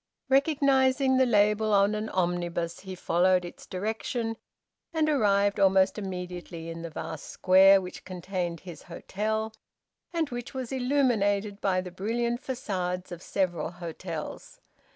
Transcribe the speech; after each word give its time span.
Recognising 0.29 1.17
the 1.17 1.27
label 1.27 1.75
on 1.75 1.93
an 1.93 2.09
omnibus, 2.09 2.79
he 2.79 2.95
followed 2.95 3.45
its 3.45 3.67
direction, 3.67 4.35
and 4.95 5.07
arrived 5.07 5.59
almost 5.59 5.95
immediately 5.99 6.69
in 6.71 6.81
the 6.81 6.89
vast 6.89 7.27
square 7.27 7.79
which 7.79 8.03
contained 8.03 8.61
his 8.61 8.81
hotel, 8.81 9.53
and 10.11 10.31
which 10.31 10.55
was 10.55 10.71
illuminated 10.71 11.61
by 11.61 11.81
the 11.81 11.91
brilliant 11.91 12.39
facades 12.41 13.11
of 13.11 13.21
several 13.21 13.69
hotels. 13.73 14.59